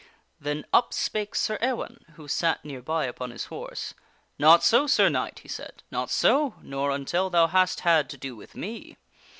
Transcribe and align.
Then 0.39 0.65
up 0.73 0.93
spake 0.95 1.35
Sir 1.35 1.59
Ewaine, 1.61 2.05
who 2.15 2.27
sat 2.27 2.65
nearby 2.65 3.05
upon 3.05 3.29
his 3.29 3.45
horse." 3.53 3.93
Not 4.39 4.63
so,. 4.63 4.87
Sir 4.87 5.09
Knight," 5.09 5.37
he 5.43 5.47
said;" 5.47 5.83
not 5.91 6.09
so, 6.09 6.55
nor 6.63 6.89
until 6.89 7.29
thou 7.29 7.45
hast 7.45 7.81
had 7.81 8.09
to 8.09 8.17
do 8.17 8.35
with 8.35 8.55
me. 8.55 8.97